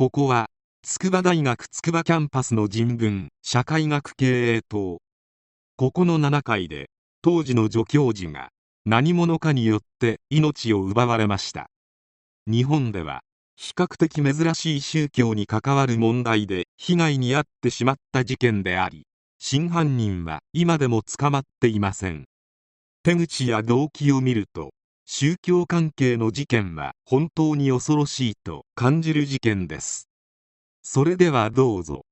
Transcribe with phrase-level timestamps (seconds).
[0.00, 0.46] ここは
[0.82, 5.02] 筑波大学筑波キャンパスの人文社会学経営棟
[5.76, 6.88] ここの7階で
[7.20, 8.48] 当時の助教授が
[8.86, 11.66] 何者かによって命を奪われました。
[12.46, 13.20] 日本では
[13.56, 19.02] 比較的珍しい宗教に関わる問題で被害に遭ってしまった事件であり
[19.38, 22.24] 真犯人は今でも捕まっていません。
[23.02, 24.70] 手口や動機を見ると
[25.12, 30.08] 宗教関係の事件は本当に恐ろしいと感じる事件です。
[30.82, 32.04] それではどうぞ。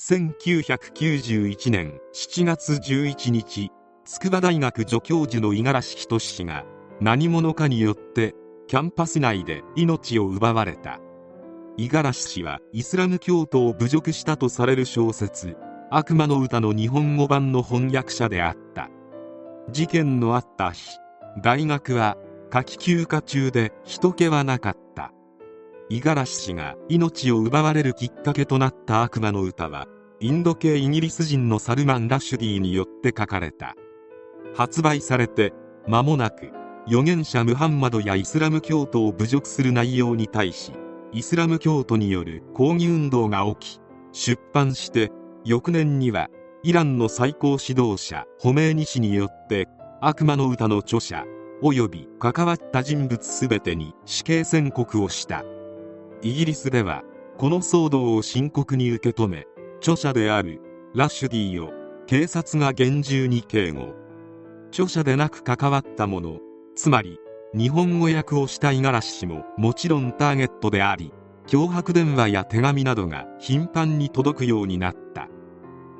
[0.00, 3.68] 1991年7月11日
[4.06, 6.64] 筑波大学助教授の五十嵐仁氏が
[7.02, 8.34] 何者かによって
[8.66, 11.00] キャンパス内で命を奪われた。
[11.76, 15.58] 五十嵐氏はイスラム教徒を侮辱したとされる小説
[15.92, 18.88] 「悪魔の歌」の日本語版の翻訳者であった。
[19.70, 20.98] 事件のあった日
[21.38, 22.16] 大学は
[22.50, 25.12] 夏季休暇中で人気はなかった。
[25.88, 29.86] 五十嵐氏が命を奪われるきっかけとなった悪魔の歌は
[30.20, 33.74] インド系イギリス人のサルマン・ラシュディによって書かれた。
[34.54, 35.52] 発売されて
[35.86, 36.50] 間もなく
[36.86, 40.72] 預言者ムハンマドやイスラム教徒を侮辱する内容に対し
[41.12, 43.80] イスラム教徒による抗議運動が起き
[44.12, 45.10] 出版して
[45.44, 46.28] 翌年には
[46.62, 49.68] イランの最高指導者ホメーニ氏によって
[50.02, 51.26] 悪魔の歌の著者
[51.62, 55.44] 及び関わった人物全てに死刑宣告をした。
[56.22, 57.02] イギリスでは
[57.36, 59.46] この騒動を深刻に受け止め
[59.80, 60.62] 著者である
[60.94, 61.70] ラッシュディを
[62.06, 63.94] 警察が厳重に警護。
[64.70, 66.38] 著者でなく関わった者
[66.76, 67.18] つまり
[67.54, 71.12] 日本語訳をした五十嵐氏ももちろんターゲットであり
[71.46, 75.28] 脅迫電話や手紙などが頻繁に届くようになった。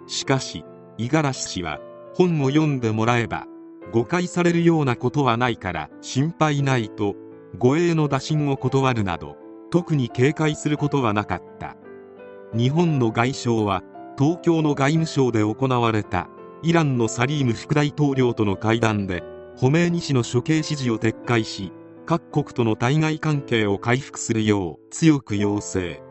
[0.07, 0.65] しかし
[0.97, 1.81] 五十嵐氏は
[2.15, 3.47] 本を読んでもらえば
[3.93, 7.17] 誤解されるようなことはないから心配ないと
[7.59, 9.37] 護衛の打診を断るなど
[9.71, 11.77] 特に警戒することはなかった。
[12.53, 13.83] 日本の外相は
[14.19, 16.29] 東京の外務省で行われた
[16.63, 19.23] イランのサリーム副大統領との会談で
[19.57, 21.73] ホメーニ氏の処刑指示を撤回し
[22.07, 26.03] 各国との対外関係を回復するよう強く要請。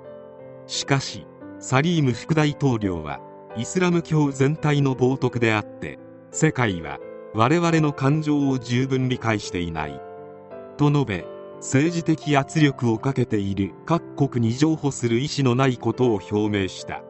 [0.66, 1.28] しかし
[1.60, 3.20] サリーム副大統領は
[3.58, 6.00] イスラム教全体の冒涜であって
[6.32, 7.00] 世界は
[7.34, 10.02] 我々の感情を十分理解していない。
[10.78, 11.26] と述べ
[11.58, 17.04] 政治的圧力をかけている各国に譲歩する意思のないことを表明した。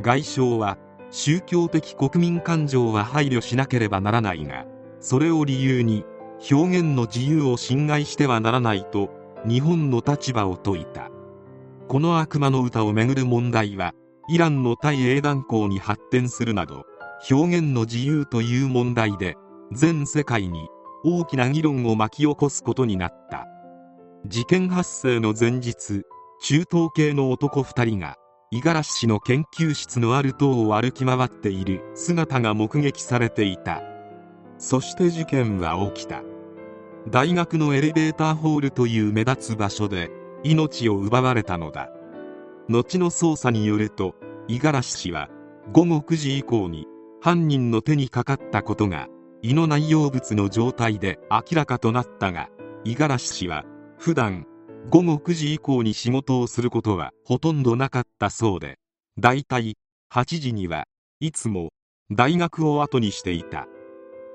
[0.00, 0.76] 外相は
[1.10, 4.64] 宗教的国民感情は配慮しなければならないが
[5.00, 6.04] それを理由に
[6.50, 9.10] 表現の自由を侵害してはならないと
[9.46, 11.10] 日本の立場を説いた。
[11.88, 13.94] この悪魔の歌をめぐる問題は
[14.28, 16.84] イランの対英断交に発展するなど
[17.28, 19.36] 表現の自由という問題で
[19.72, 20.68] 全世界に
[21.04, 23.46] 大きな議論を巻き起こすことになった。
[24.26, 26.02] 事件発生の前日
[26.42, 28.16] 中東系の男2人が
[28.50, 33.82] 五十嵐氏の研究室のある塔を歩き回っている姿が目撃されていた。
[34.58, 36.22] そして事件は起きた。
[37.08, 40.10] 大学のエレベーターホールという目立つ場所で
[40.42, 41.90] 命を奪われたのだ。
[42.68, 44.14] 後の捜査によると
[44.48, 45.28] 五十嵐氏は
[45.72, 46.86] 午後9時以降に
[47.20, 49.08] 犯人の手にかかったことが
[49.42, 52.48] 胃の内容物の状態で明らかとなったが
[52.84, 53.64] 五十嵐氏は
[53.98, 54.46] 普段
[54.88, 58.78] 午後9時以降に仕事をすることはほとんどなかったそうで
[59.18, 59.76] だいたい
[60.12, 60.86] 8時には
[61.20, 61.70] いつも
[62.10, 63.68] 大学を後にしていた。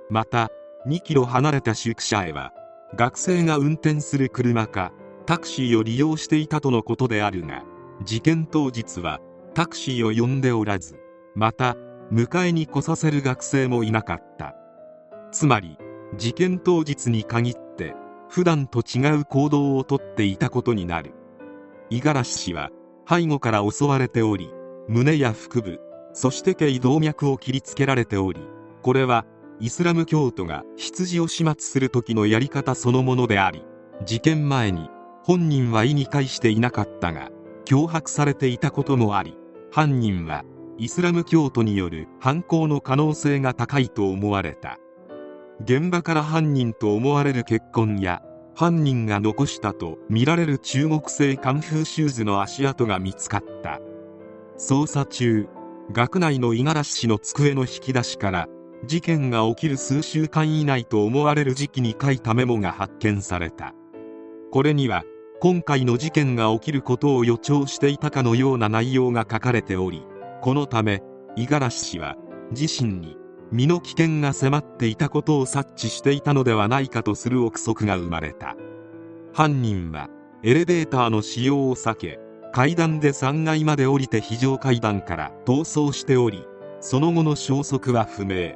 [0.10, 0.50] また
[0.88, 2.54] 2キロ離れた宿舎へは
[2.96, 4.92] 学生が運転する車か
[5.26, 7.64] タクシーを利用していたとのことであるが
[8.04, 9.20] 事件当日は
[9.56, 11.00] タクシーを呼んでおらず
[11.34, 11.76] また
[12.12, 14.56] 迎えに来させる学生もいなかった。
[15.31, 15.78] つまり
[16.18, 17.96] 事件当日に限って
[18.30, 21.13] 普段と違う行動をとっていたことになる。
[21.90, 22.69] 五十嵐氏は
[23.07, 24.52] 背後から襲われており
[24.88, 25.80] 胸や腹部
[26.13, 28.42] そして頸動脈を切りつけられており
[28.81, 29.25] これは
[29.60, 33.63] イスラム教徒が羊を始末する時のやり方そのものであり
[34.06, 34.90] 事件前に
[35.24, 37.30] 本人は意に介していなかったが
[37.66, 39.38] 脅迫されていたこともあり
[39.72, 40.44] 犯人は
[40.77, 44.77] イスラム教徒による犯行の可能性が高いと思われた。
[45.63, 48.22] 現場から犯人と思われる血痕や
[48.56, 53.80] 犯人が残したとみられる中国製カンフーシューズの足跡が見つかった。
[54.57, 55.48] 捜査中
[55.94, 58.48] 学内の五十嵐氏の机の引き出しから
[58.86, 63.74] 事件が起きる数週間以内と思われる時期に書いたメモが発見された。
[64.51, 65.04] これには
[65.39, 70.06] 今回の事件が起きることを予兆していたかのような内容が書かれており
[70.46, 71.02] このため
[71.36, 72.16] 五十嵐氏は
[72.52, 73.18] 自身に
[73.52, 78.56] 身の危険が迫っていたことを察知していたのではないかとする憶測が生まれた。
[79.34, 80.08] 犯人は
[80.44, 82.20] エレベーターの使用を避け
[82.54, 86.46] 階段で3階まで降りて非常階段から逃走しており
[86.80, 88.54] その後の消息は不明。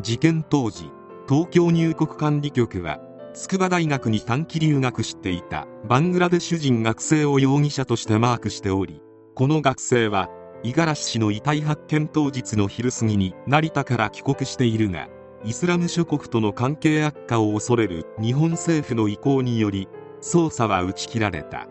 [0.00, 0.90] 事件当時
[1.26, 3.00] 東京入国管理局は
[3.32, 9.00] 筑波大学に短期留学していたバングラデシュ人学生を容疑者としてマークしており
[9.34, 10.28] この学生は
[10.64, 15.08] 五十嵐氏の遺体発見当日の昼過ぎに成田から帰国しているが
[15.44, 19.88] イスラム諸国との関係悪化を恐れる日本政府の意向により
[20.20, 21.68] 捜査は打ち切られた。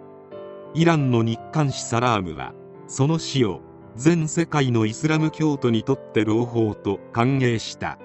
[0.73, 2.53] イランの日刊紙サラームは
[2.87, 3.61] その死を
[3.95, 7.97] 全世界のイスラム教徒にとって朗報と歓迎した。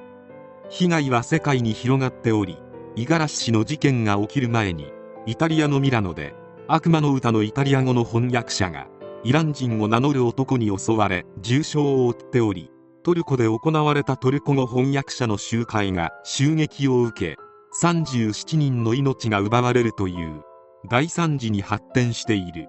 [0.68, 2.58] 被害は世界に広がっており
[2.96, 4.92] 五十嵐氏の事件が起きる前に
[5.26, 6.34] イタリアのミラノで
[6.66, 8.88] 悪魔の歌のイタリア語の翻訳者が
[9.24, 12.70] イラン人を名乗る男に襲われ重傷を負っており
[13.04, 17.36] トルコで行われたトルコ語翻訳者の集会が襲撃を受け
[17.82, 20.42] 37人の命が奪われるという
[20.88, 22.68] 大惨事に発展している。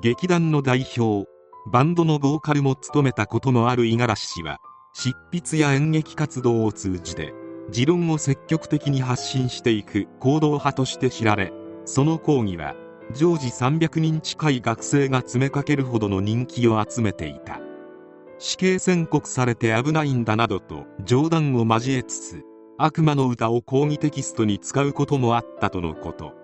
[0.00, 1.28] 劇団の代表
[1.72, 4.58] バンドのボーカルも務めたことのある五十嵐氏は
[4.94, 7.34] 執筆や演劇活動を通じて
[7.70, 11.52] 持論を積極的に発信していく行動派として知られ
[11.84, 12.74] その講義は
[13.14, 17.60] 常時300人近い学生が詰めかけるほどの人気を集めていた。
[18.38, 22.42] 死刑宣告されて危ないんだなどと冗談を交えつつ
[22.76, 26.34] 悪魔の歌を講義テキストに使うこともあったとのこと。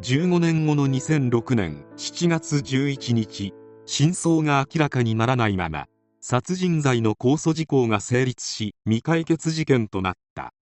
[0.00, 3.54] 15年後の2006年7月11日
[3.86, 5.86] 真相が明らかにならないまま
[6.20, 10.52] 殺人罪の控訴事項が成立し未解決事件となった。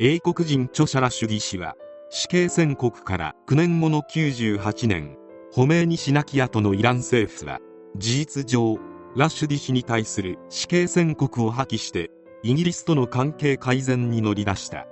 [0.00, 1.76] 英国人著者ら主義氏は
[2.16, 5.16] 死刑宣告から9年後の98年
[5.50, 7.58] ホメイニ氏亡き後のイラン政府は
[7.96, 8.78] 事実上
[9.16, 12.12] ラッシュディ氏に対する死刑宣告を破棄して
[12.44, 14.86] イギリスとの関係改善に乗り出した。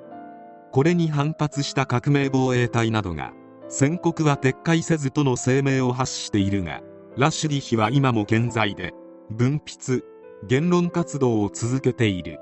[0.73, 3.33] これに反発した革命防衛隊などが
[3.69, 6.81] 宣告は撤回せずとの声明を発しているが
[7.17, 8.95] ラッシュディ氏は今も健在で
[9.31, 10.03] 分筆
[10.49, 12.41] 言論活動を続けている。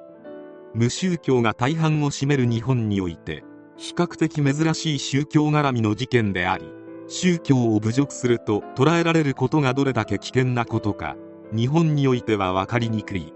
[0.72, 3.44] 無宗教が大半を占める日本において
[3.80, 6.66] 比較的珍しい宗教絡みの事件であり
[7.08, 11.16] 宗教を侮辱すると捉えられることがどれだけ危険なことか
[11.50, 13.32] 日本においては分かりにくい。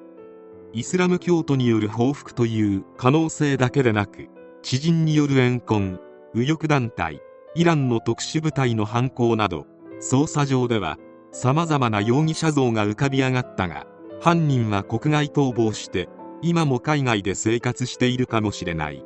[0.74, 4.28] イスラム教徒による報復という可能性だけでなく
[4.62, 5.98] 知人による怨恨
[6.34, 7.22] 右翼団体
[7.54, 9.66] イランの特殊部隊の犯行など
[10.00, 10.98] 捜査上では
[11.32, 13.86] 様々な容疑者像が浮かび上がったが
[14.20, 16.08] 犯人は国外逃亡して
[16.42, 19.04] 今も海外で生活しているかもしれない。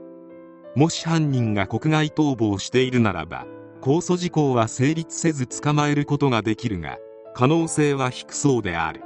[0.75, 3.47] もし犯人が国外逃亡しているならば
[3.81, 6.99] 控訴事項は成立せず捕まえることができるが
[7.35, 9.03] 可能性は低そうである。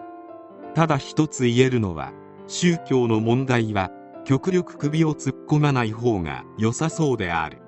[0.74, 2.12] ただ一つ言えるのは
[2.46, 3.90] 宗教の問題は
[4.24, 7.61] 極力首を突っ込まない方が良さそうである。